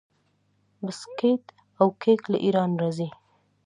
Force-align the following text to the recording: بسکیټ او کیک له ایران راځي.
بسکیټ 0.83 1.43
او 1.79 1.87
کیک 2.01 2.21
له 2.31 2.37
ایران 2.45 2.71
راځي. 2.81 3.09